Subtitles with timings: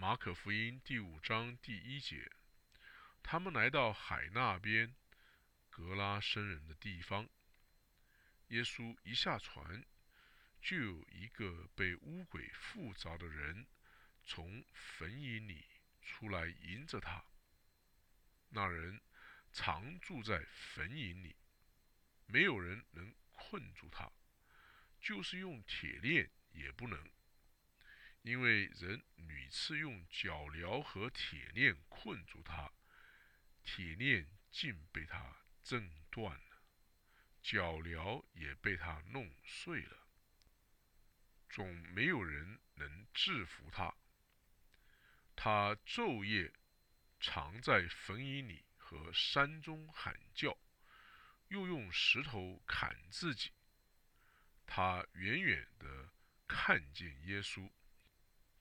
[0.00, 2.32] 马可福音第五章第一节，
[3.22, 4.96] 他们来到海那边
[5.68, 7.28] 格拉生人的地方。
[8.48, 9.84] 耶稣一下船，
[10.62, 13.66] 就有一个被污鬼附着的人
[14.24, 15.66] 从坟茔里
[16.00, 17.22] 出来迎着他。
[18.48, 19.02] 那人
[19.52, 21.36] 常住在坟茔里，
[22.24, 24.10] 没有人能困住他，
[24.98, 26.98] 就是用铁链也不能。
[28.22, 32.70] 因为人屡次用脚镣和铁链困住他，
[33.62, 36.62] 铁链竟被他挣断了，
[37.42, 40.06] 脚镣也被他弄碎了，
[41.48, 43.94] 总没有人能制服他。
[45.34, 46.52] 他昼夜
[47.18, 50.58] 常在坟茔里和山中喊叫，
[51.48, 53.52] 又用石头砍自己。
[54.66, 56.12] 他远远地
[56.46, 57.70] 看见耶稣。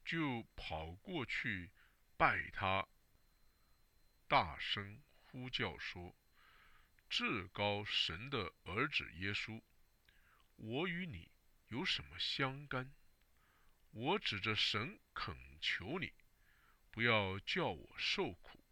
[0.10, 1.70] 就跑过去
[2.18, 2.88] 拜他，
[4.28, 6.16] 大声呼叫说
[7.08, 9.62] ：“至高神的儿子耶稣，
[10.56, 11.30] 我与你
[11.68, 12.92] 有什么相干？
[13.92, 16.12] 我指着神恳求你，
[16.90, 18.66] 不要叫我受苦。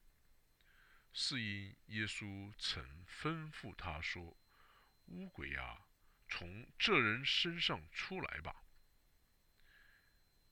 [1.13, 4.35] 是因耶稣曾吩咐他说
[5.05, 5.85] ：‘乌鬼啊，
[6.27, 8.63] 从这人身上出来吧。’”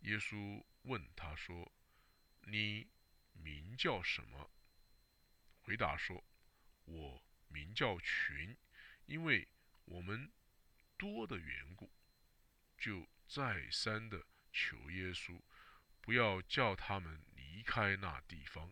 [0.06, 1.72] 耶稣问他说
[2.48, 2.88] ：“你
[3.34, 4.52] 名叫什么？”
[5.62, 6.24] 回答说
[6.86, 8.56] ：“我名叫群，
[9.06, 9.48] 因为
[9.86, 10.32] 我们
[10.98, 11.92] 多的缘故，
[12.78, 15.42] 就再三的求耶稣，
[16.02, 18.72] 不要叫他们离开那地方。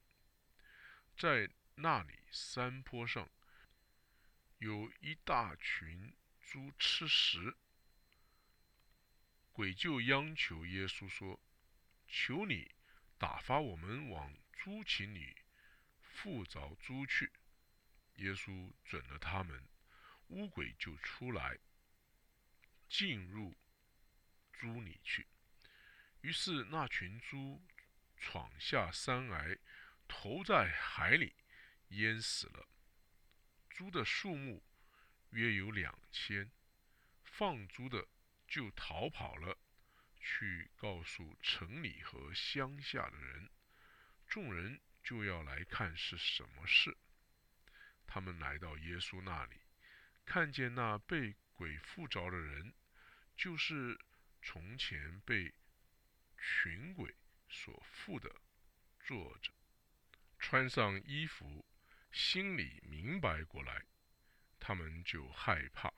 [1.18, 3.30] 在那里山坡上，
[4.60, 7.58] 有一大群猪吃食。”
[9.52, 11.40] 鬼就央求耶稣说
[12.16, 12.76] ：“求你
[13.18, 15.36] 打发我们往猪群里
[16.00, 17.34] 附着猪去。”
[18.18, 19.68] 耶稣准了他们，
[20.28, 21.58] 乌鬼就出来
[22.88, 23.56] 进入
[24.52, 25.26] 猪里去。
[26.22, 27.60] 于是那群猪
[28.16, 29.58] 闯下山来，
[30.08, 31.36] 投在海里，
[31.88, 32.70] 淹死了。
[33.72, 34.64] 猪的数目
[35.32, 36.52] 约有两千，
[37.24, 38.08] 放猪的。
[38.46, 39.58] 就逃跑了，
[40.24, 43.50] 去告诉城里和乡下的人。
[44.26, 46.98] 众人就要来看是什么事。
[48.08, 49.60] 他们来到耶稣那里，
[50.26, 52.74] 看见那被鬼附着的人，
[53.36, 54.00] 就是
[54.42, 55.54] 从前被
[56.38, 57.14] 群鬼
[57.50, 58.34] 所附的，
[59.00, 59.52] 坐着，
[60.40, 61.66] 穿上衣服，
[62.12, 63.86] 心里明白过来，
[64.60, 65.94] 他们就害怕。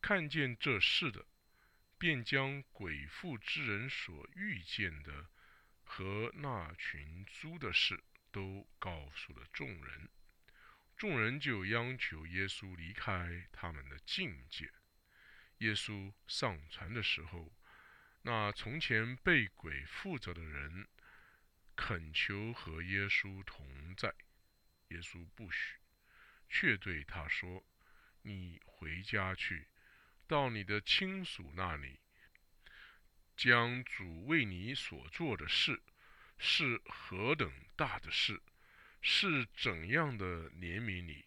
[0.00, 1.26] 看见这事的，
[2.00, 5.28] 便将鬼父之人所遇见的
[5.84, 8.02] 和那群猪的事
[8.32, 10.08] 都告诉了众人。
[10.96, 14.72] 众人就央求耶稣离开他们的境界。
[15.58, 17.52] 耶稣上船的时候，
[18.22, 20.88] 那从前被鬼附着的人
[21.76, 24.14] 恳求和耶稣同在，
[24.88, 25.76] 耶稣不许，
[26.48, 27.62] 却对他说
[28.24, 29.68] ：“你回家去。”
[30.30, 31.98] 到你的亲属那里，
[33.36, 35.82] 将主为你所做的事
[36.38, 38.40] 是何等大的事，
[39.02, 41.26] 是怎样的怜悯你，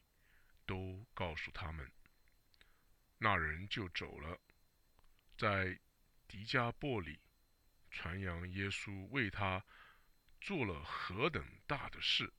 [0.65, 1.91] 都告诉他们。
[3.17, 4.39] 那人就走了，
[5.37, 5.77] 在
[6.25, 7.19] 迪加波里
[7.91, 9.65] 传扬耶稣为他
[10.39, 12.31] 做了何等大的事，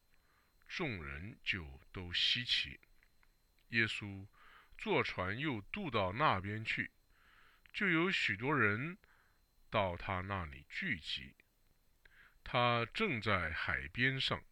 [0.66, 2.80] 众人就都稀奇。
[3.68, 4.26] 耶稣。
[4.76, 6.90] 坐船又渡到那边去，
[7.72, 8.98] 就有许多人
[9.70, 11.34] 到他那里聚集。
[12.42, 14.44] 他正在海边上，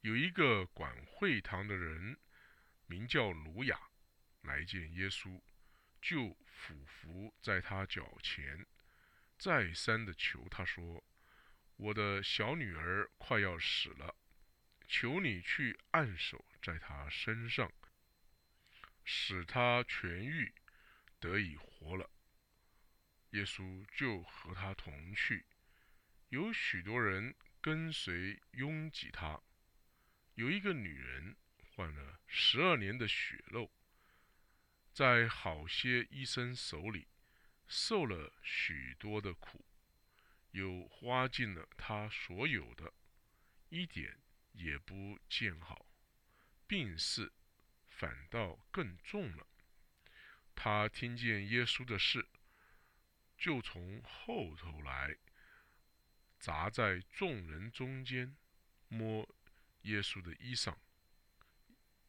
[0.00, 2.18] 有一个管会堂的人，
[2.86, 3.78] 名叫鲁雅，
[4.42, 5.40] 来见耶稣，
[6.02, 8.66] 就俯伏在他脚前，
[9.38, 11.04] 再三的求他说
[11.76, 14.16] ：“我的小女儿快要死了，
[14.88, 17.70] 求你去按手在她身上。”
[19.10, 20.52] 使他痊愈，
[21.18, 22.10] 得以活了。
[23.30, 25.46] 耶稣就和他同去，
[26.28, 29.40] 有许多人跟随拥挤他。
[30.34, 33.70] 有一个女人患了十二年的血漏，
[34.92, 37.08] 在好些医生手里
[37.66, 39.64] 受了许多的苦，
[40.50, 42.92] 又花尽了他所有的，
[43.70, 44.20] 一点
[44.52, 45.86] 也不见好，
[46.66, 47.32] 病逝。
[47.98, 49.44] 反倒更重了。
[50.54, 52.28] 他听见耶稣的事，
[53.36, 55.16] 就从后头来，
[56.38, 58.36] 砸在众人中间，
[58.86, 59.28] 摸
[59.82, 60.76] 耶稣的衣裳，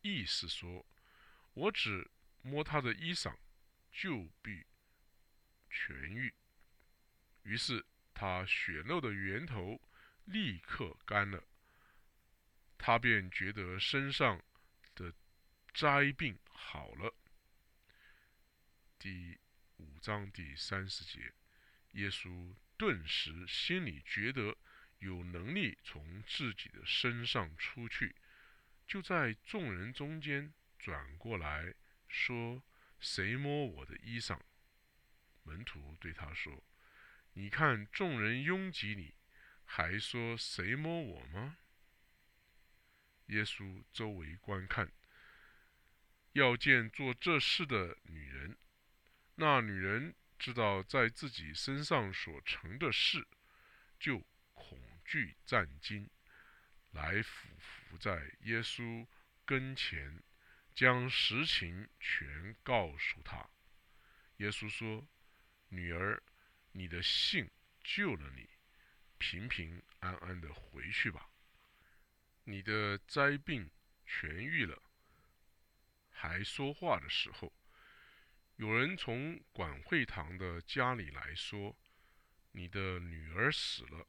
[0.02, 0.86] 意思说
[1.54, 2.08] ：“我只
[2.44, 3.36] 摸他的衣裳，
[3.92, 4.68] 就必
[5.72, 6.32] 痊愈。”
[7.42, 7.84] 于是
[8.14, 9.82] 他血肉的源头
[10.26, 11.44] 立刻干了，
[12.78, 14.40] 他便觉得身上
[15.74, 17.16] 灾病好了。
[18.98, 19.38] 第
[19.78, 21.34] 五章第三十节，
[21.92, 24.58] 耶稣顿时心里觉得
[25.00, 28.16] 有能力从自己的身上出去，
[28.88, 31.74] 就在众人中间转过来
[32.08, 32.64] 说
[33.00, 34.40] ：“谁摸我的衣裳？”
[35.44, 36.64] 门徒对他说
[37.34, 39.14] ：“你看众人拥挤你，
[39.64, 41.58] 还说谁摸我吗？”
[43.28, 44.92] 耶稣周围观看，
[46.34, 48.58] 要见做这事的女人。
[49.36, 53.28] 那女人知道在自己身上所成的事，
[54.00, 54.24] 就
[54.54, 56.10] 恐惧战惊，
[56.92, 59.08] 来俯伏在耶稣
[59.46, 60.22] 跟前，
[60.76, 63.50] 将实情全告诉他。
[64.38, 65.08] 耶稣说
[65.70, 66.22] ：“女儿，
[66.74, 67.50] 你的信
[67.84, 68.50] 救了你，
[69.18, 71.30] 平平安安的回去吧。
[72.44, 73.70] 你的灾病
[74.06, 74.82] 痊愈了。”
[76.22, 77.54] 还说话的时候。
[78.58, 81.78] 有人从管会堂的家里来说
[82.52, 84.06] ：“你的女儿死了，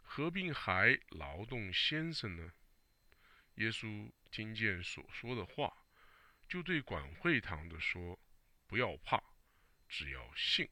[0.00, 2.52] 何必还劳动先生呢？”
[3.54, 5.72] 耶稣听见所说的话，
[6.48, 8.18] 就对管会堂的说
[8.66, 9.22] ：“不要怕，
[9.88, 10.68] 只要信。”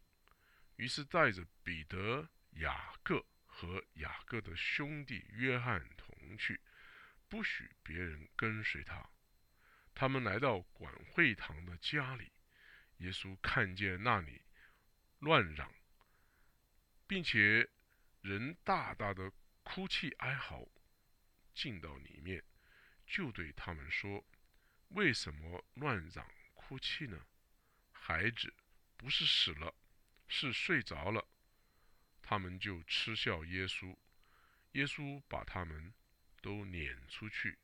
[0.75, 6.61] 于是带着彼得、雅各和雅各的兄弟约翰同去，
[7.29, 9.09] 不许别人跟随他。
[9.95, 12.33] 他们来到管会堂的家里。
[12.99, 14.43] 耶稣看见那里
[15.19, 15.73] 乱嚷，
[17.07, 17.69] 并且
[18.21, 19.33] 人大大的
[19.63, 20.69] 哭泣哀嚎，
[21.53, 22.43] 进到里面，
[23.07, 24.25] 就对他们说
[24.91, 27.27] ：“为什么乱嚷哭泣呢？
[27.93, 28.55] 孩子
[28.97, 29.75] 不是死了，
[30.29, 31.27] 是睡着了。”
[32.23, 33.97] 他们就嗤笑耶稣。
[34.73, 35.93] 耶稣把他们
[36.41, 37.59] 都撵出去，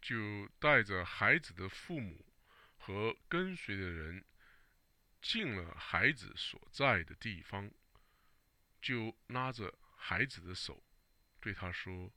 [0.00, 2.24] 就带着孩子的父母。
[2.80, 4.24] 和跟随的人
[5.20, 7.70] 进了孩子所在的地方，
[8.80, 10.82] 就拉着孩子的手，
[11.38, 12.10] 对他说：“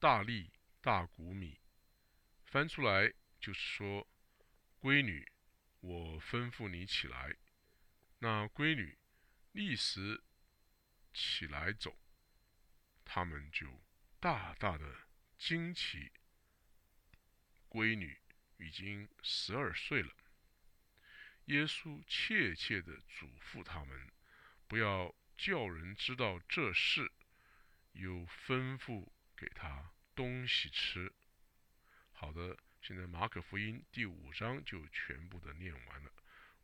[0.00, 1.60] 大力大谷米，
[2.46, 4.08] 翻出来就是说，
[4.80, 5.30] 闺女，
[5.80, 7.36] 我吩咐你起来。
[8.20, 8.96] 那闺女
[9.52, 10.24] 立时
[11.12, 11.94] 起来走，
[13.04, 13.84] 他们就
[14.18, 14.96] 大大的
[15.36, 16.10] 惊奇。
[17.76, 18.18] 闺女。”
[18.58, 20.10] 已经十二岁了。
[21.44, 24.10] 耶稣切切地嘱咐他们，
[24.66, 27.12] 不要叫人知道这事，
[27.92, 29.06] 又吩咐
[29.36, 31.12] 给他东西吃。
[32.12, 36.10] 好的，现在马可福音第五章就全部的念完了。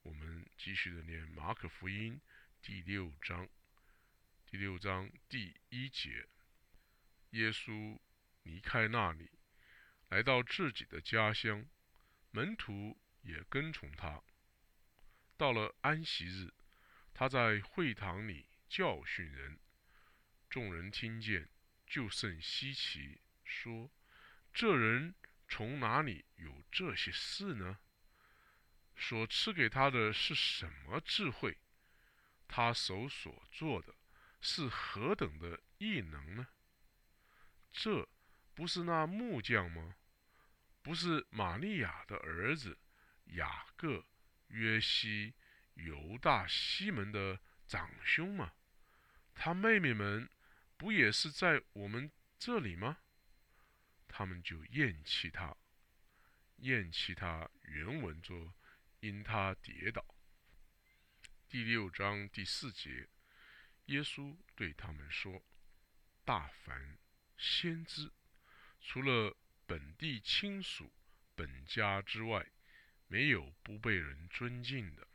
[0.04, 2.18] 我们继续的念马可福音
[2.62, 3.46] 第六章。
[4.46, 6.26] 第六章第一节：
[7.32, 7.98] 耶稣
[8.44, 9.30] 离开那里，
[10.12, 11.64] 来到自己的家乡。
[12.32, 14.22] 门徒也跟从他。
[15.38, 16.52] 到了安息日，
[17.14, 19.58] 他在会堂里教训人，
[20.50, 21.48] 众人听见，
[21.86, 23.90] 就甚稀奇，说
[24.52, 25.14] ：“这人
[25.48, 27.78] 从哪里有这些事呢？
[28.94, 31.56] 所赐给他的是什么智慧？
[32.46, 33.94] 他手所做的
[34.42, 36.48] 是何等的异能呢？
[37.72, 38.06] 这
[38.54, 39.96] 不是那木匠吗？”
[40.82, 42.76] 不是玛利亚的儿子
[43.26, 44.04] 雅各、
[44.48, 45.32] 约西、
[45.74, 48.52] 犹大、西门的长兄吗？
[49.32, 50.28] 他妹妹们
[50.76, 52.98] 不也是在我们这里吗？
[54.08, 55.56] 他们就厌弃他，
[56.56, 57.48] 厌弃他。
[57.62, 58.52] 原文作
[58.98, 60.04] 因他跌倒。
[61.48, 63.08] 第六章第四节，
[63.86, 65.44] 耶稣对他们说
[66.26, 66.98] ：“大凡
[67.38, 68.10] 先知，
[68.80, 70.92] 除了。”本地亲属、
[71.34, 72.46] 本家之外，
[73.06, 75.06] 没有不被人尊敬的。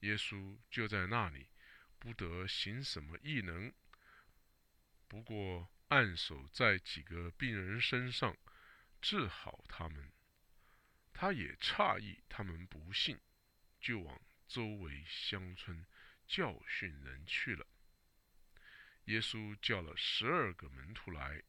[0.00, 1.48] 耶稣就在那里，
[1.98, 3.72] 不得行什么异能，
[5.08, 8.36] 不过按手在几个病人身上，
[9.00, 10.12] 治好他们。
[11.12, 13.18] 他也诧异他们不信，
[13.80, 15.86] 就往周围乡村
[16.26, 17.66] 教训人去了。
[19.06, 21.42] 耶稣叫了十二个门徒来，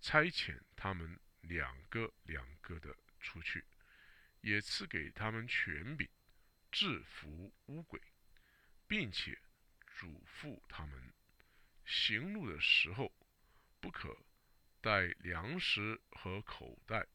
[0.00, 1.20] 差遣他们。
[1.48, 3.64] 两个两个的出去，
[4.40, 6.08] 也赐给他们权柄，
[6.70, 8.00] 制服污鬼，
[8.86, 9.38] 并且
[9.86, 11.12] 嘱咐他们
[11.84, 13.12] 行路的时候，
[13.80, 14.16] 不可
[14.80, 17.06] 带粮食和口袋，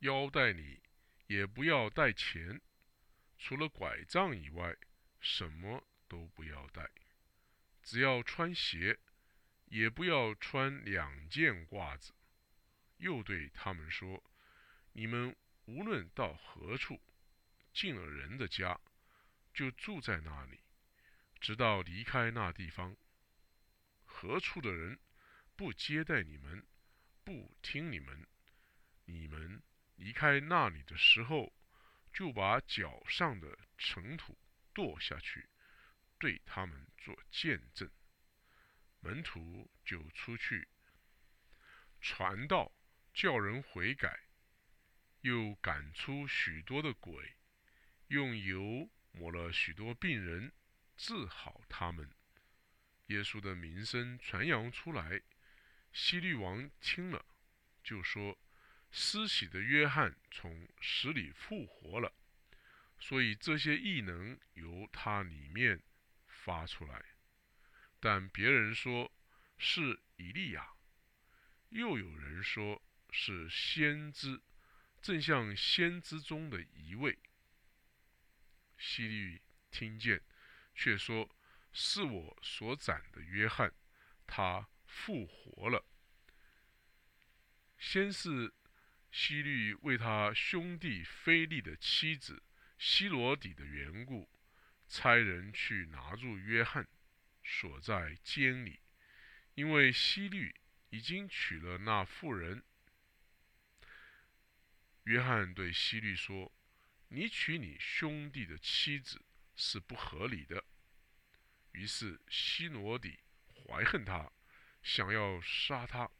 [0.00, 0.82] 腰带里
[1.26, 2.60] 也不要带钱，
[3.38, 4.76] 除了拐杖以外，
[5.20, 6.90] 什么都不要带。
[7.82, 8.98] 只要穿鞋，
[9.66, 12.12] 也不要穿两件褂子。
[13.02, 14.22] 又对他们说
[14.94, 17.00] ：“你们无论到何处，
[17.72, 18.80] 进了人的家，
[19.52, 20.60] 就住在那里，
[21.40, 22.96] 直到离开那地方。
[24.04, 25.00] 何处的人
[25.56, 26.64] 不接待你们，
[27.24, 28.24] 不听你们，
[29.06, 29.60] 你们
[29.96, 31.52] 离开那里的时候，
[32.12, 34.38] 就把脚上的尘土
[34.72, 35.48] 跺下去，
[36.20, 37.90] 对他们做见证。
[39.00, 40.68] 门徒就出去
[42.00, 42.70] 传道。”
[43.14, 44.20] 叫人悔改，
[45.20, 47.36] 又赶出许多的鬼，
[48.08, 50.50] 用油抹了许多病人，
[50.96, 52.10] 治好他们。
[53.08, 55.20] 耶稣的名声传扬出来，
[55.92, 57.26] 希律王听了，
[57.84, 58.38] 就说
[58.90, 62.14] ：“施洗的约翰从死里复活了，
[62.98, 65.82] 所以这些异能由他里面
[66.26, 67.04] 发出来。”
[68.00, 69.12] 但别人说
[69.58, 70.72] 是以利亚，
[71.68, 72.82] 又有人说。
[73.12, 74.40] 是先知，
[75.02, 77.18] 正像先知中的一位。
[78.78, 79.40] 希律
[79.70, 80.22] 听见，
[80.74, 81.30] 却说
[81.72, 83.72] ：“是我所斩的约翰，
[84.26, 85.84] 他复活了。”
[87.78, 88.54] 先是
[89.10, 92.42] 希律为他兄弟菲利的妻子
[92.78, 94.28] 希罗底的缘故，
[94.88, 96.88] 差人去拿住约翰，
[97.44, 98.80] 锁在监里，
[99.54, 100.54] 因为希律
[100.88, 102.64] 已经娶了那妇人。
[105.04, 106.52] 约翰对希律说
[107.08, 109.24] ：“你娶你兄弟的妻子
[109.56, 110.64] 是不合理的。”
[111.72, 113.18] 于是希罗底
[113.48, 114.30] 怀恨他，
[114.82, 116.10] 想要杀他，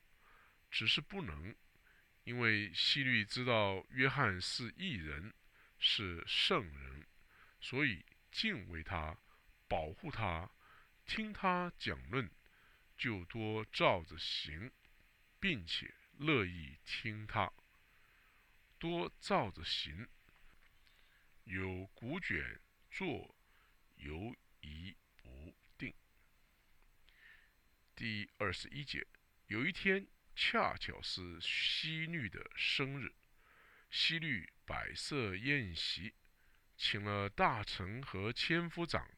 [0.70, 1.54] 只是不能，
[2.24, 5.32] 因为希律知道约翰是异人，
[5.78, 7.06] 是圣人，
[7.60, 9.16] 所以敬畏他，
[9.68, 10.50] 保护他，
[11.04, 12.30] 听他讲论，
[12.96, 14.72] 就多照着行，
[15.38, 17.52] 并且乐意听他。
[18.82, 20.08] 多照着行，
[21.44, 22.60] 有古卷
[22.90, 23.32] 作，
[23.94, 25.94] 犹疑不定。
[27.94, 29.06] 第二十一节，
[29.46, 33.14] 有一天恰巧是西律的生日，
[33.88, 36.12] 西律摆设宴席，
[36.76, 39.08] 请了大臣和千夫长，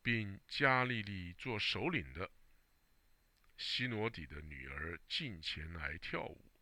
[0.00, 2.30] 并加利利做首领的
[3.56, 6.52] 西罗底的女儿进前来跳舞。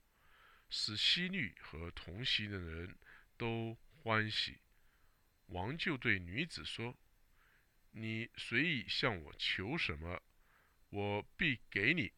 [0.76, 2.98] 使西律和同席的人
[3.36, 4.58] 都欢喜。
[5.46, 6.98] 王就对女子说
[7.94, 10.20] ：“你随意向我求什么，
[10.90, 12.12] 我必给你。”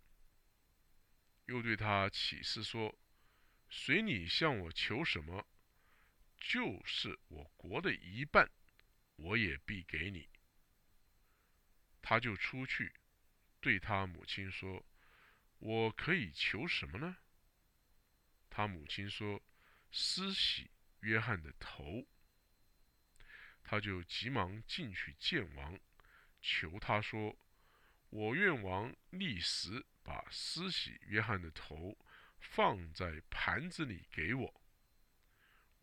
[1.45, 2.99] 又对他起誓说
[3.69, 5.47] ：“随你向我求什么，
[6.41, 8.51] 就是我国的一半，
[9.17, 10.31] 我也必给你。”
[12.01, 12.95] 他就出去，
[13.61, 14.87] 对他母亲说
[15.61, 17.19] ：“我可以求什么呢？”
[18.57, 19.43] 他母亲说
[19.93, 20.71] ：“施洗
[21.01, 22.07] 约翰的头。”
[23.63, 25.79] 他就急忙进去见王，
[26.41, 27.37] 求他说
[28.09, 31.99] ：“我愿王立时把施洗约翰的头
[32.41, 34.63] 放在盘子里给我。”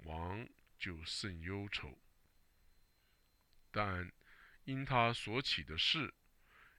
[0.06, 0.50] 王
[0.80, 2.02] 就甚忧愁，
[3.70, 4.12] 但
[4.64, 6.12] 因他所起的事，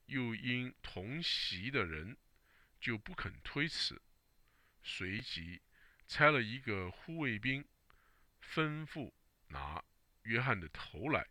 [0.07, 2.17] 又因同席的人，
[2.81, 4.01] 就不肯推辞，
[4.83, 5.61] 随即。
[6.07, 7.65] 差了一个护卫兵，
[8.41, 9.11] 吩咐
[9.47, 9.83] 拿
[10.23, 11.27] 约翰的头来。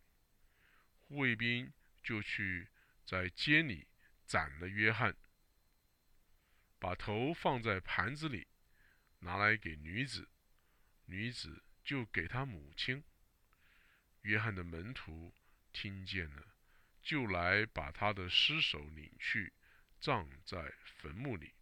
[1.01, 2.69] 护卫兵就去
[3.05, 3.87] 在监里
[4.27, 5.17] 斩了约翰，
[6.79, 8.47] 把头放在盘子里，
[9.21, 10.29] 拿来给女子，
[11.07, 13.05] 女子就给他母亲。
[14.23, 15.35] 约翰的门徒
[15.73, 16.55] 听见了，
[17.03, 19.53] 就来把他的尸首领去，
[20.01, 21.53] 葬在坟墓里。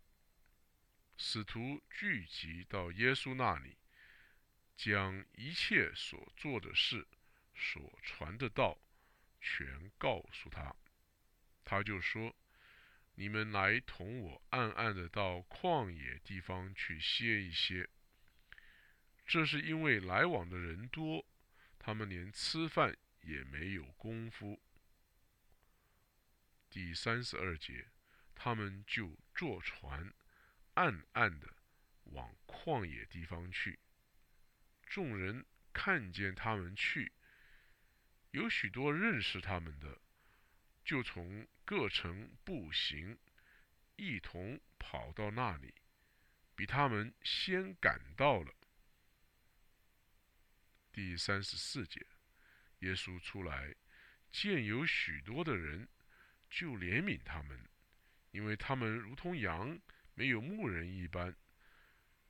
[1.25, 3.77] 使徒聚集到耶稣那里，
[4.77, 7.07] 将一切所做的事、
[7.55, 8.77] 所传的道，
[9.41, 10.75] 全告诉他。
[11.65, 12.35] 他就说
[13.15, 17.89] ：“你们来同我暗暗的到旷野地方去歇一歇。
[19.25, 21.25] 这是因为来往的人多，
[21.79, 24.61] 他们连吃饭也没有功夫。”
[26.69, 27.87] 第三十二节，
[28.35, 30.13] 他们就坐船。
[30.75, 31.53] 暗暗的
[32.05, 33.79] 往旷野地方去。
[34.87, 37.13] 众人看见他们去，
[38.31, 40.01] 有许多认识他们的，
[40.85, 43.19] 就从各城步行，
[43.97, 45.75] 一同跑到那里，
[46.55, 48.55] 比他们先赶到了。
[50.93, 52.07] 第三十四节，
[52.81, 53.75] 耶稣出来，
[54.31, 55.89] 见有许多的人，
[56.51, 57.67] 就怜悯他们，
[58.31, 59.81] 因为他们如同羊
[60.15, 61.37] 没有牧人一般。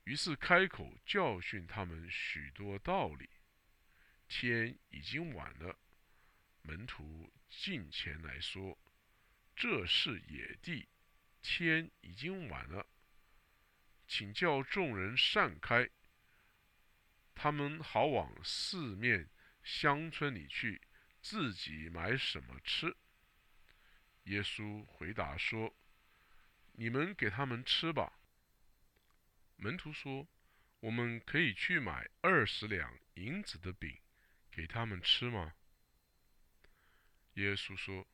[0.05, 3.29] 于是开口教训他们许多道理。
[4.27, 5.77] 天已经晚了，
[6.63, 8.77] 门徒近前来说
[9.55, 10.89] ：“这是野地，
[11.41, 12.87] 天已经晚了，
[14.07, 15.87] 请叫众人散开，
[17.35, 19.29] 他们好往四面
[19.61, 20.81] 乡村里去，
[21.21, 22.95] 自己买什么吃。”
[24.23, 25.75] 耶稣回答说
[26.73, 28.19] ：“你们给他们吃吧。”
[29.57, 30.27] 门徒说
[30.81, 34.01] ：“我们可以去买二十两银子的饼，
[34.51, 35.53] 给他们吃吗？”
[37.35, 38.07] 耶稣说：“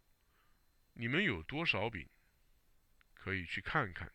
[0.94, 2.08] 你们有多少饼？
[3.14, 4.14] 可以去看看。”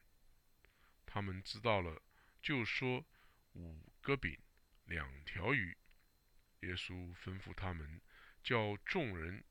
[1.06, 2.02] 他们知道了，
[2.40, 3.04] 就说
[3.54, 4.38] ：“五个饼，
[4.84, 5.76] 两条鱼。”
[6.60, 8.00] 耶稣吩咐他们，
[8.42, 9.44] 叫众人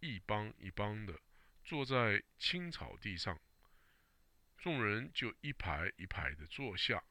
[0.00, 1.20] 一帮一帮的
[1.64, 3.40] 坐在青草地上。
[4.60, 7.02] 众人就一排一排的坐下，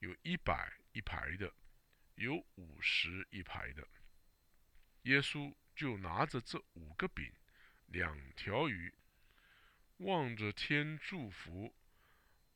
[0.00, 1.54] 有一百一排的，
[2.16, 3.86] 有五十一排的。
[5.02, 7.32] 耶稣就拿着这五个饼、
[7.86, 8.92] 两条鱼，
[9.98, 11.72] 望着天祝福，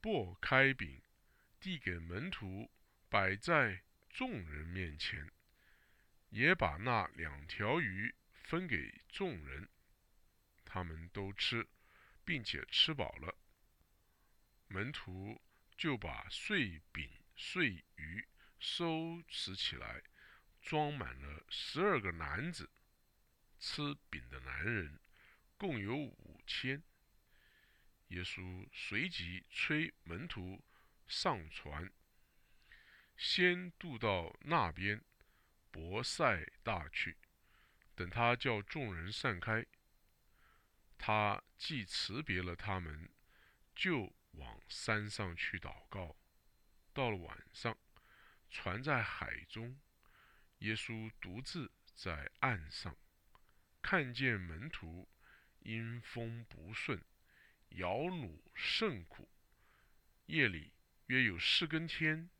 [0.01, 1.01] 拨开饼，
[1.61, 2.69] 递给门徒，
[3.09, 5.31] 摆在众人面前，
[6.31, 9.69] 也把那两条鱼分给众人，
[10.65, 11.69] 他们都吃，
[12.25, 13.33] 并且吃饱了。
[14.69, 15.41] 门徒
[15.77, 18.27] 就把碎饼、碎鱼
[18.59, 20.03] 收拾起来，
[20.61, 22.69] 装满了十二个篮子。
[23.59, 24.99] 吃饼的男人
[25.57, 26.83] 共有五千。
[28.09, 30.63] 耶稣随即催门徒
[31.07, 31.91] 上船，
[33.17, 35.03] 先渡到那边
[35.71, 37.17] 博塞大去。
[37.95, 39.65] 等他叫众人散开，
[40.99, 43.09] 他既辞别了他们，
[43.75, 44.13] 就。
[44.37, 46.17] 往山上去祷告。
[46.95, 47.77] 到了晚上，
[48.49, 49.79] 船在海中，
[50.59, 52.97] 耶稣独自在岸上，
[53.83, 55.09] 看见门徒
[55.61, 57.05] 因风不顺，
[57.71, 59.29] 摇橹甚苦。
[60.27, 60.73] 夜里
[61.07, 62.31] 约有四更天，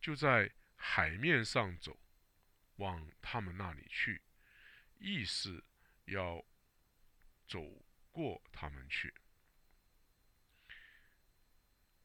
[0.00, 1.98] 就在海面上走，
[2.76, 4.22] 往他们那里去，
[4.98, 5.64] 意思
[6.04, 6.44] 要
[7.46, 9.14] 走过他们去。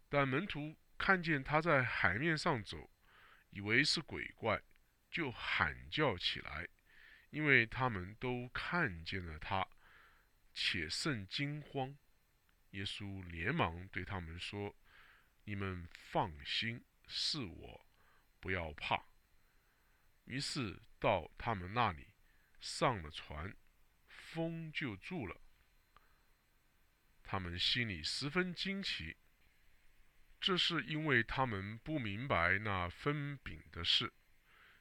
[0.09, 2.89] 但门徒看见他在海面上走，
[3.51, 4.61] 以为是鬼怪，
[5.09, 6.67] 就喊叫起来，
[7.29, 9.67] 因为他们都看见了他，
[10.53, 11.95] 且甚惊慌。
[12.71, 14.75] 耶稣连忙对他们说
[15.45, 17.85] ：“你们放心，是我，
[18.39, 19.05] 不要怕。”
[20.25, 22.07] 于是到他们那里，
[22.59, 23.55] 上了船，
[24.07, 25.39] 风就住了。
[27.23, 29.17] 他们心里十分惊奇。
[30.39, 34.13] 这是因为他们不明白那分饼的事，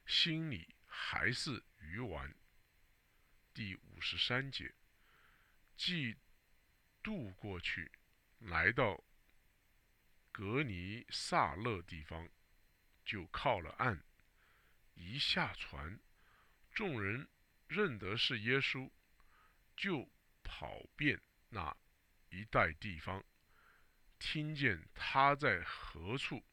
[0.05, 2.33] 心里还是愚顽。
[3.53, 4.73] 第五十三节，
[5.75, 6.15] 既
[7.03, 7.91] 渡过去，
[8.39, 9.03] 来到
[10.31, 12.29] 格尼萨勒地方，
[13.03, 14.01] 就靠了岸。
[14.93, 15.99] 一下船，
[16.71, 17.27] 众人
[17.67, 18.89] 认得是耶稣，
[19.75, 20.09] 就
[20.41, 21.75] 跑遍那
[22.29, 23.25] 一带地方。
[24.19, 26.43] 听见他在何处，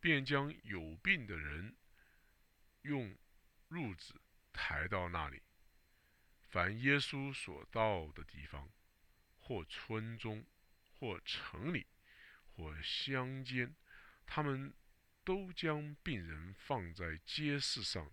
[0.00, 1.76] 便将有病的人
[2.82, 3.18] 用
[3.68, 4.20] 褥子
[4.52, 5.42] 抬到那里。
[6.48, 8.70] 凡耶稣所到的地方，
[9.38, 10.46] 或村中，
[10.98, 11.86] 或城里，
[12.54, 13.74] 或乡间，
[14.26, 14.72] 他们
[15.24, 18.10] 都将病人放在街市上，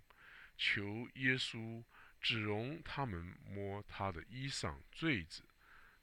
[0.57, 1.83] 求耶稣
[2.19, 5.43] 只容他们摸他的衣裳坠子。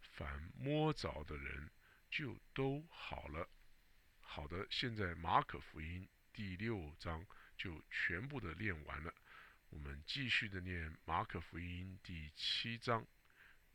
[0.01, 1.71] 凡摸着的人，
[2.15, 3.51] 就都好了。
[4.21, 9.13] 好的，现在马可福音第六章就全部的念完了。
[9.69, 13.05] 我们继续的念马可福音第七章。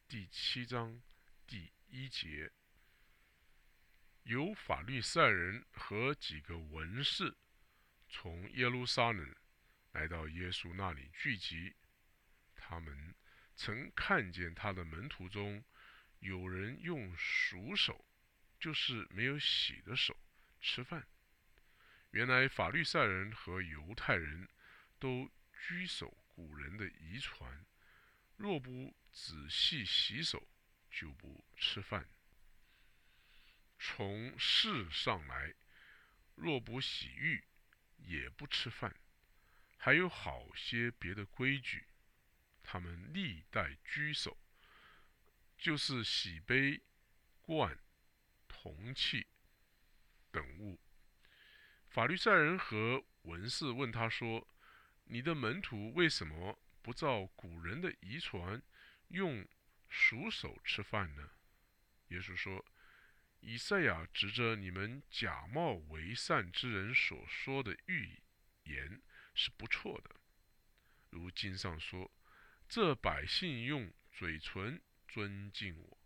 [0.08, 1.02] 第七章
[1.46, 2.50] 第一节，
[4.24, 7.36] 有法律赛人和几个文士
[8.08, 9.36] 从耶路撒冷
[9.92, 11.76] 来到耶稣那里聚集。
[12.56, 13.14] 他们
[13.58, 15.62] 曾看见他的门徒中
[16.20, 18.06] 有人用熟手。
[18.60, 20.16] 就是没有洗的手
[20.60, 21.08] 吃饭。
[22.12, 24.50] 原来法律赛人和犹太人
[25.00, 27.66] 都居守古人的遗传，
[28.36, 30.48] 若不仔细洗手，
[30.90, 32.10] 就不吃饭。
[33.78, 35.54] 从事上来，
[36.36, 37.44] 若不洗浴，
[37.98, 38.96] 也不吃饭。
[39.78, 41.86] 还有好些别的规矩，
[42.62, 44.38] 他们历代居守，
[45.58, 46.82] 就是洗杯、
[47.42, 47.80] 罐、
[48.62, 49.26] 铜器
[50.32, 50.78] 等物。
[51.88, 54.46] 法律赛人和文士问他说
[55.06, 58.62] ：“你的门徒为什么不照古人的遗传，
[59.08, 59.48] 用
[59.88, 61.32] 熟手吃饭呢？”
[62.10, 62.66] 耶稣说
[63.40, 68.22] ：“以赛亚指着你们假冒为善之人所说的预
[68.64, 69.02] 言
[69.34, 70.16] 是不错的。
[71.10, 72.12] 如经上说
[72.68, 75.98] ：‘这百姓用嘴唇尊敬我，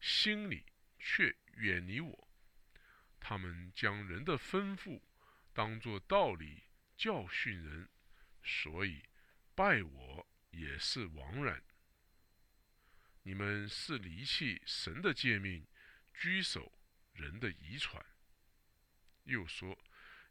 [0.00, 0.64] 心里
[0.98, 2.28] 却远离我。
[3.20, 5.00] 他们将人的吩咐。’”
[5.52, 6.62] 当作道理
[6.96, 7.88] 教训人，
[8.44, 9.02] 所以
[9.56, 11.64] 拜我也是枉然。
[13.24, 15.66] 你们是离弃神的诫命，
[16.14, 16.72] 居守
[17.12, 18.06] 人的遗传。
[19.24, 19.76] 又说，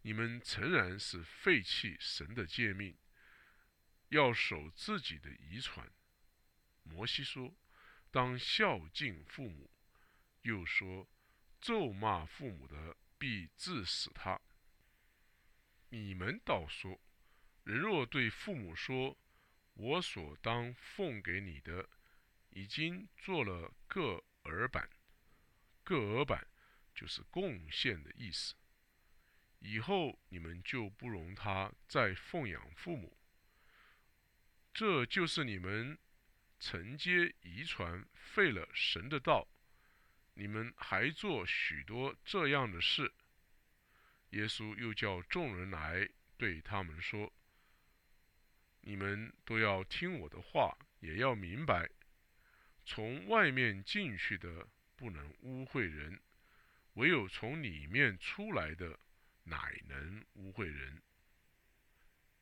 [0.04, 2.98] 你们诚然是废弃神的诫命，
[4.08, 5.92] 要守自己的遗传。
[6.84, 7.54] 摩西说，
[8.10, 9.70] 当孝敬父母。
[10.44, 11.10] 又说，
[11.60, 14.40] 咒骂父母的，必致死他。
[15.90, 17.00] 你们倒说，
[17.64, 19.18] 人若对父母说
[19.74, 21.90] ：“我所当奉给你的，
[22.50, 24.90] 已经做了个耳板，
[25.84, 26.48] 个耳板
[26.94, 28.56] 就是贡献的意思。
[29.60, 33.18] 以后你们就不容他再奉养父母。
[34.74, 35.98] 这就是你们
[36.60, 39.48] 承接遗传废了神的道，
[40.40, 43.12] 你们还做许多这样的事。”
[44.32, 47.34] 耶稣又叫众人来，对他们说
[48.82, 51.90] ：“你们都要听我的话，也要明白，
[52.86, 56.20] 从外面进去的不能污秽人，
[56.94, 59.00] 唯有从里面出来的，
[59.46, 61.02] 乃能污秽人。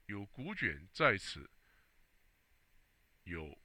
[0.07, 1.49] 有古卷在此，
[3.23, 3.57] 有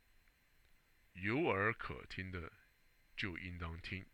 [1.15, 2.53] 有耳可听的，
[3.17, 4.07] 就应当听。”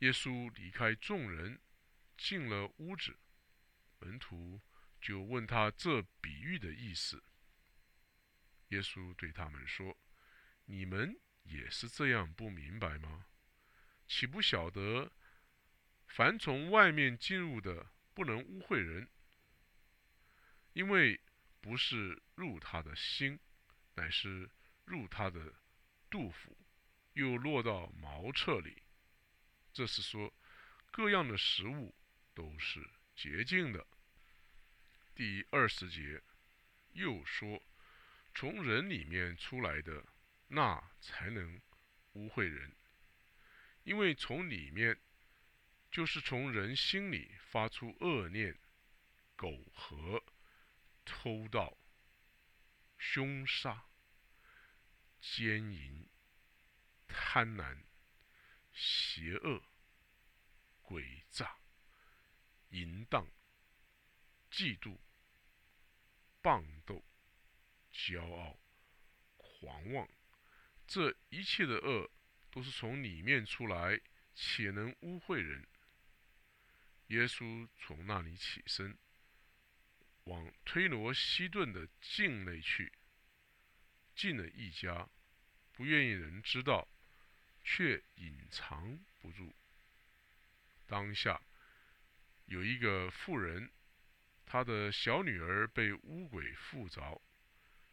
[0.00, 1.58] 耶稣离开众人。
[2.22, 3.18] 进了屋子，
[3.98, 4.60] 门徒
[5.00, 7.24] 就问他这比喻的意思。
[8.68, 9.96] 耶稣对他们说
[10.68, 13.24] ：“你们也是这样不明白吗？
[14.06, 15.10] 岂不晓得，
[16.06, 19.08] 凡从外面进入的，不能污秽人，
[20.74, 21.18] 因为
[21.62, 23.40] 不是入他的心，
[23.94, 24.50] 乃是
[24.84, 25.54] 入他的
[26.10, 26.54] 肚腹，
[27.14, 28.82] 又落到茅厕里。
[29.72, 30.32] 这是说，
[30.90, 31.94] 各样的食物。”
[32.32, 33.86] 都是洁净的。
[35.14, 36.22] 第二十节
[36.92, 37.62] 又说，
[38.34, 40.06] 从人里面出来的，
[40.48, 41.60] 那才能
[42.12, 42.72] 污秽人，
[43.82, 44.98] 因为从里面，
[45.90, 48.56] 就是从人心里发出恶念、
[49.36, 50.24] 苟合、
[51.04, 51.76] 偷盗、
[52.96, 53.84] 凶杀、
[55.20, 56.08] 奸淫、
[57.06, 57.76] 贪婪、
[58.80, 59.62] 邪恶、
[60.82, 61.58] 诡诈。
[62.70, 63.26] 淫荡、
[64.48, 64.96] 嫉妒、
[66.40, 67.04] 棒斗、
[67.92, 68.56] 骄傲、
[69.36, 70.08] 狂妄，
[70.86, 72.08] 这一切的恶，
[72.48, 74.00] 都是从里面出来，
[74.36, 75.66] 且能污秽人。
[77.08, 78.96] 耶稣从那里起身，
[80.26, 82.92] 往推罗西顿的境内去，
[84.14, 85.10] 进了一家，
[85.72, 86.86] 不愿意人知道，
[87.72, 89.54] 却隐藏不住。
[90.88, 91.40] 当下。
[92.46, 93.70] 有一个妇人，
[94.44, 97.22] 她的小女儿被巫鬼附着，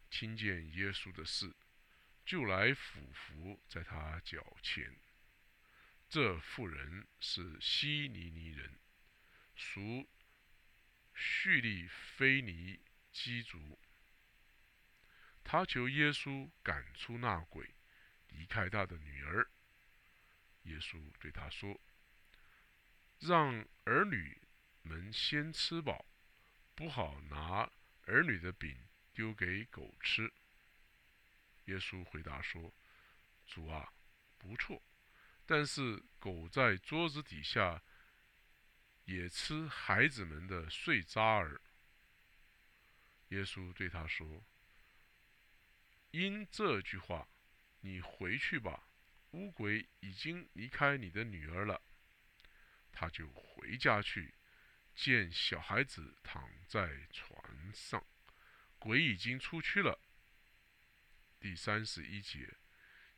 [0.10, 1.54] 听见耶稣的事，
[2.26, 4.96] 就来俯伏在他脚前。
[6.10, 8.80] 这妇人是希尼尼人，
[9.56, 10.10] 属
[11.14, 12.80] 叙利菲尼
[13.12, 13.78] 基族。
[15.44, 17.76] 他求耶稣赶出那鬼，
[18.30, 19.48] 离开他的女儿。
[20.68, 21.80] 耶稣对他说
[23.20, 24.42] ：“让儿女。”
[24.88, 26.06] 们先吃饱，
[26.74, 27.70] 不好拿
[28.06, 30.32] 儿女的饼丢给狗吃。
[31.66, 32.74] 耶稣回答说
[33.46, 33.92] ：“主啊，
[34.38, 34.82] 不错，
[35.46, 37.84] 但是狗在桌子底下
[39.04, 41.60] 也吃孩子们的碎渣儿。”
[43.28, 44.46] 耶稣对他说
[46.12, 47.28] ：“因这句话，
[47.82, 48.87] 你回去吧，
[49.32, 51.82] 乌鬼已经离开你的女儿了。”
[52.92, 54.34] 他就回家去。
[54.96, 58.04] 见小孩子躺在床上，
[58.80, 60.00] 鬼已经出去了。
[61.40, 62.58] 第三十一节，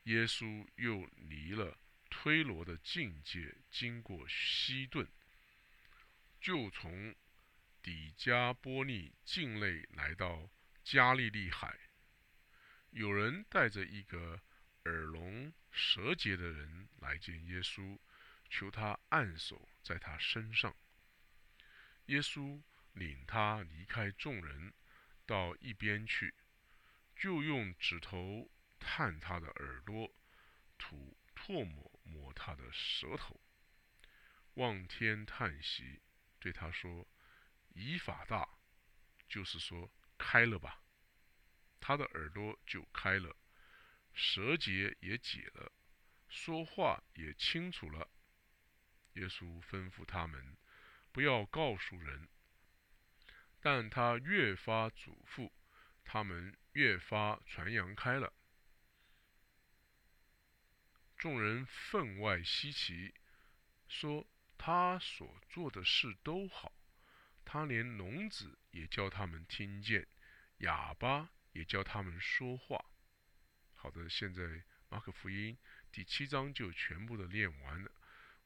[0.03, 5.07] 耶稣又离了推罗的境界，经过西顿，
[6.41, 7.15] 就从
[7.81, 10.49] 底加波利境内来到
[10.83, 11.79] 加利利海。
[12.89, 14.41] 有人带着一个
[14.85, 17.99] 耳聋舌结的人来见耶稣，
[18.49, 20.75] 求他按手在他身上。
[22.05, 22.61] 耶稣
[22.93, 24.73] 领他离开众人，
[25.25, 26.33] 到一边去，
[27.15, 30.11] 就用指头探他的耳朵，
[30.77, 33.39] 吐唾沫抹他的舌头，
[34.55, 36.01] 望天叹息，
[36.39, 37.07] 对他说
[37.75, 38.57] ：“以法大，
[39.27, 40.81] 就是说开了吧。”
[41.79, 43.35] 他的耳朵就开了，
[44.13, 45.71] 舌结也解了，
[46.27, 48.09] 说话也清楚了。
[49.13, 50.57] 耶稣吩咐他们
[51.11, 52.27] 不要告诉人，
[53.59, 55.51] 但他越发嘱咐，
[56.03, 58.33] 他们越发传扬开了。
[61.17, 63.13] 众人分外稀奇，
[63.87, 66.71] 说他所做的事都好，
[67.43, 70.07] 他连聋子也叫他们听见，
[70.57, 71.29] 哑巴。
[71.51, 72.88] 也叫他们说话。
[73.81, 75.57] 好的，现在马可福音
[75.89, 77.89] 第七章就全部的念完了。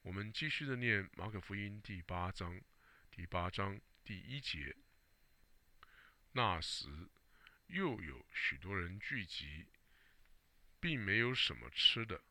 [0.04, 2.62] 我们继续的念马可福音第八章，
[3.10, 4.76] 第八章第一节。
[6.34, 7.10] 那时
[7.66, 9.66] 又有许多人聚集，
[10.80, 12.24] 并没有什么吃的。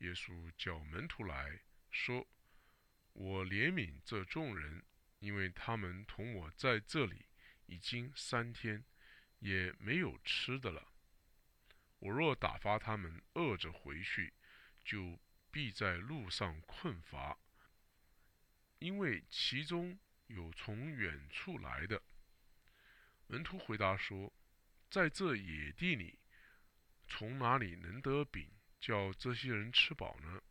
[0.00, 1.58] 耶稣叫门徒来
[1.90, 2.28] 说
[3.14, 4.84] ：“我怜悯这众人，
[5.20, 7.24] 因为他们同我在这里
[7.64, 8.84] 已经三天。”
[9.40, 10.92] 也没有吃的了。
[11.98, 14.32] 我若打发他们饿着回去，
[14.84, 15.18] 就
[15.50, 17.38] 必在路上困乏，
[18.78, 22.02] 因为其中有从远处来的。
[23.26, 24.32] 门徒回答说
[24.90, 26.18] ：“在这野地里，
[27.06, 30.42] 从哪里能得饼叫这些人吃饱呢？”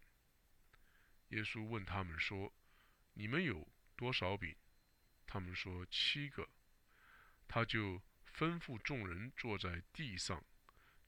[1.29, 2.53] 耶稣问他们说
[3.15, 4.55] ：“你们有多少饼？”
[5.25, 6.49] 他们说：“七个。”
[7.47, 8.01] 他就。
[8.37, 10.45] 吩咐众人坐在地上，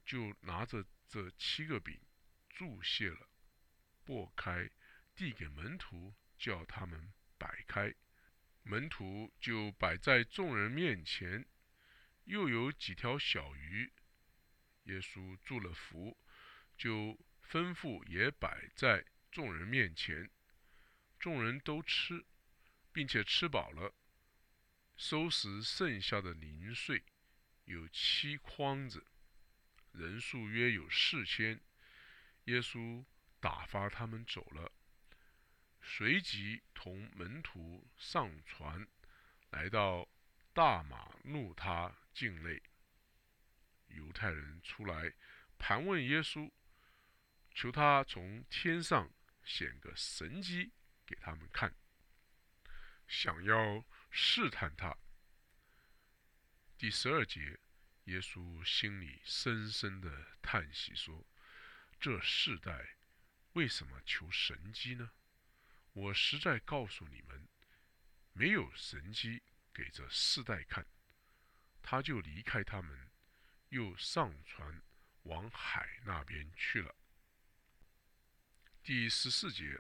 [0.09, 2.01] 就拿着这七个饼，
[2.49, 3.29] 注谢了，
[4.03, 4.67] 拨开，
[5.13, 7.93] 递给门徒，叫他们摆开。
[8.63, 11.45] 门徒就摆在众人面前，
[12.23, 13.93] 又有几条小鱼。
[14.85, 16.17] 耶稣祝了福，
[16.75, 17.15] 就
[17.47, 20.31] 吩咐也摆在众人面前。
[21.19, 22.25] 众人都吃，
[22.91, 23.93] 并且吃饱了，
[24.97, 27.03] 收拾剩下的零碎。
[27.65, 29.05] 有七筐子，
[29.91, 31.59] 人数约有四千。
[32.45, 33.05] 耶稣
[33.39, 34.71] 打发他们走了，
[35.81, 38.87] 随即同门徒上船，
[39.51, 40.09] 来到
[40.53, 42.61] 大马路他境内。
[43.89, 45.13] 犹太人出来
[45.57, 46.51] 盘问耶稣，
[47.53, 49.11] 求他从天上
[49.43, 50.71] 显个神迹
[51.05, 51.75] 给他们看，
[53.07, 54.97] 想要试探他。
[56.77, 57.59] 第十二节，
[58.09, 61.27] 耶稣心里深深的叹息说
[62.01, 62.97] ：“这世代
[63.53, 65.11] 为什么求神机呢？
[65.93, 67.47] 我实在告诉你们，
[68.33, 70.87] 没有神机给这世代看。”
[71.83, 73.11] 他就离开他们，
[73.69, 74.81] 又上船
[75.23, 76.95] 往海那边去了。
[78.81, 79.79] 第十四节，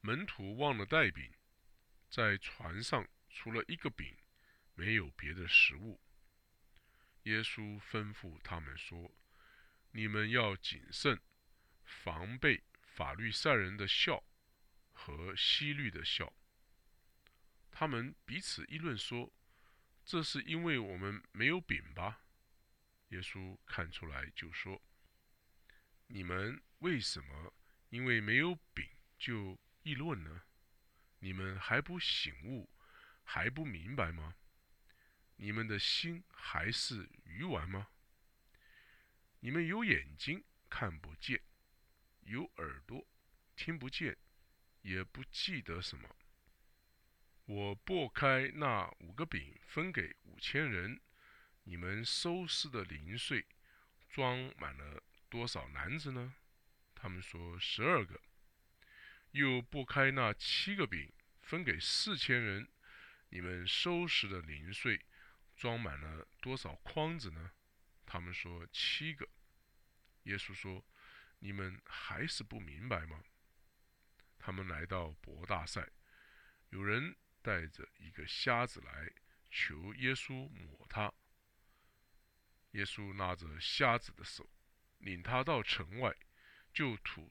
[0.00, 1.32] 门徒忘了带饼，
[2.10, 4.16] 在船上除了一个饼。
[4.74, 6.00] 没有别的食物。
[7.24, 9.10] 耶稣吩咐他们说
[9.92, 11.20] ：“你们要谨慎，
[11.84, 14.24] 防备法律赛人的笑
[14.92, 16.32] 和希律的笑。”
[17.70, 19.32] 他们彼此议论说
[20.04, 22.22] ：“这是因为我们没有饼吧？”
[23.08, 24.80] 耶稣看出来就说
[26.08, 27.54] ：“你们为什么
[27.90, 30.42] 因为没有饼就议论呢？
[31.18, 32.70] 你们还不醒悟，
[33.22, 34.34] 还不明白吗？”
[35.42, 37.88] 你们的心还是鱼丸吗？
[39.40, 41.40] 你们有眼睛看不见，
[42.20, 43.06] 有耳朵
[43.56, 44.18] 听不见，
[44.82, 46.14] 也不记得什么。
[47.46, 51.00] 我拨开那五个饼分给五千人，
[51.64, 53.46] 你们收拾的零碎
[54.10, 56.34] 装满了多少篮子呢？
[56.94, 58.20] 他们说十二个。
[59.30, 62.68] 又拨开那七个饼分给四千人，
[63.30, 65.00] 你们收拾的零碎。
[65.60, 67.52] 装满了多少筐子呢？
[68.06, 69.28] 他们说七个。
[70.22, 70.82] 耶稣说
[71.38, 73.22] ：“你们还是不明白吗？”
[74.40, 75.86] 他们来到博大赛，
[76.70, 79.12] 有人带着一个瞎子来
[79.50, 81.12] 求耶稣抹他。
[82.70, 84.48] 耶稣拉着瞎子的手，
[84.96, 86.16] 领他到城外，
[86.72, 87.30] 就吐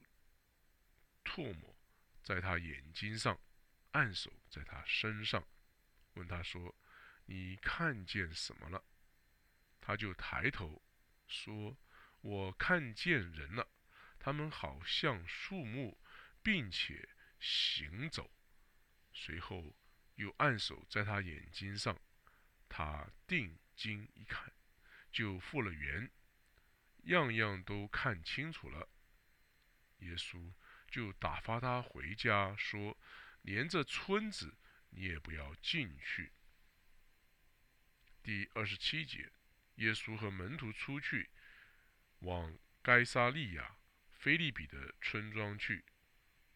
[1.26, 1.76] 唾沫
[2.22, 3.40] 在他眼睛上，
[3.94, 5.48] 按手在他身上，
[6.14, 6.76] 问他说
[7.30, 8.84] ：“你看见什么了？”
[9.80, 10.82] 他就抬头
[11.28, 11.78] 说
[12.22, 13.70] ：“我看见人了，
[14.18, 15.96] 他们好像树木，
[16.42, 17.08] 并且
[17.40, 18.32] 行走。”
[19.14, 19.76] 随后
[20.16, 22.02] 又按手在他眼睛上，
[22.68, 24.52] 他定睛一看，
[25.12, 26.10] 就复了原，
[27.04, 28.90] 样样都看清楚了。
[30.00, 30.52] 耶稣
[30.88, 32.98] 就打发他回家，说
[33.44, 34.58] ：“连这村子
[34.90, 36.32] 你也不要进去。”
[38.22, 39.32] 第二十七节，
[39.76, 41.30] 耶稣和门徒出去，
[42.20, 43.78] 往该撒利亚
[44.12, 45.84] 菲利比的村庄去，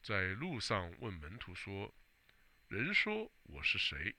[0.01, 1.93] 在路上问门徒说。
[2.69, 4.15] 人说我是谁？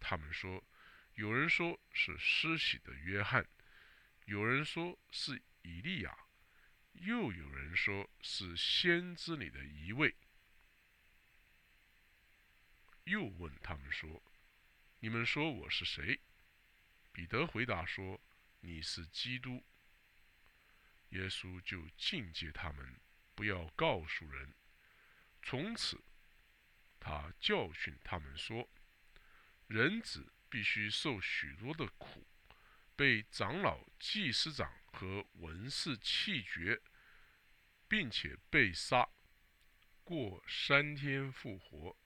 [0.00, 0.64] 他们说，
[1.14, 3.46] 有人说是施洗的约翰，
[4.24, 6.18] 有人说是以利亚，
[6.94, 10.16] 又有人说是先知里的一位。
[13.04, 14.20] 又问他们说
[15.00, 16.20] ：“你们说我是谁？”
[17.12, 18.20] 彼得回答说
[18.60, 19.64] ：“你是基督。”
[21.10, 23.00] 耶稣就境界他们，
[23.34, 24.54] 不要告诉人。
[25.42, 26.02] 从此。
[26.98, 28.68] 他教训他们说
[29.68, 32.26] ：“人子必须受许多的苦，
[32.96, 36.82] 被长老、祭司长和文士弃绝，
[37.86, 39.08] 并且被杀，
[40.02, 41.96] 过三天复活。”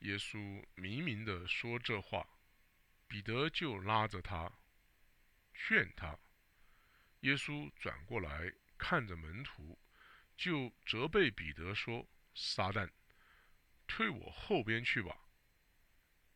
[0.00, 2.26] 耶稣明明的说这话，
[3.06, 4.50] 彼得就拉着他
[5.54, 6.18] 劝他。
[7.20, 9.78] 耶稣转过来看着门徒，
[10.36, 12.90] 就责备彼得说：“撒旦！”
[13.86, 15.28] 退我后边去吧，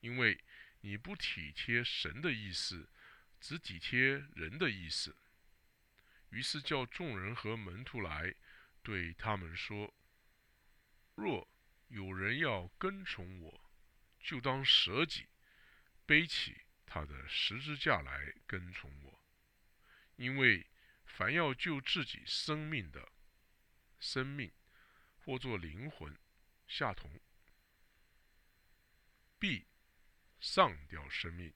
[0.01, 0.39] 因为
[0.81, 2.91] 你不体贴神的意思，
[3.41, 5.17] 只体贴人的意思。
[6.29, 8.35] 于是叫众人和门徒来，
[8.83, 9.95] 对他们说
[11.15, 11.49] ：“若
[11.95, 13.71] 有人要跟从我，
[14.19, 15.29] 就当舍己，
[16.05, 19.23] 背起他的十字架来跟从我。
[20.17, 20.67] 因为
[21.05, 23.13] 凡要救自己生命的，
[24.01, 24.51] 生命
[25.19, 26.19] 或作灵魂
[26.67, 27.21] 下同。”
[29.39, 29.69] 必
[30.41, 31.55] 上吊生命，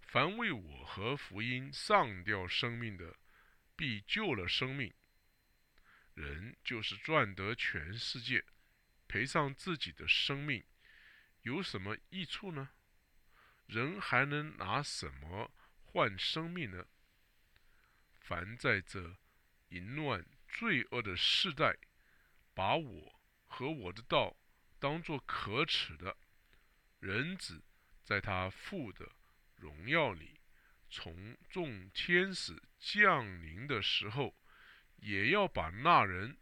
[0.00, 3.18] 凡为我和福音上吊生命的，
[3.76, 4.94] 必救了生命。
[6.14, 8.42] 人就是赚得全世界，
[9.08, 10.62] 赔上自己的生命，
[11.42, 12.70] 有什么益处呢？
[13.66, 16.86] 人还能拿什么换生命呢？
[18.20, 19.16] 凡在这
[19.70, 21.78] 淫乱罪恶的世代，
[22.54, 24.36] 把我和我的道
[24.78, 26.16] 当作可耻的。
[27.00, 27.64] 人子
[28.04, 29.10] 在他父的
[29.56, 30.40] 荣耀里，
[30.90, 34.34] 从众天使降临的时候，
[34.96, 36.36] 也要把那人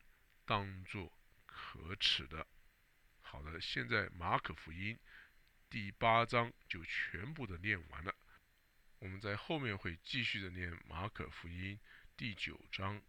[0.45, 2.47] 当作可耻的。
[3.37, 4.99] 好的，现在马可福音
[5.69, 8.15] 第八章就全部的念完了，
[8.99, 11.79] 我们在后面会继续的念马可福音
[12.17, 13.03] 第九章。